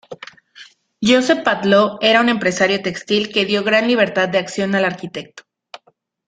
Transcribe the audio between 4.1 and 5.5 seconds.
de acción al arquitecto.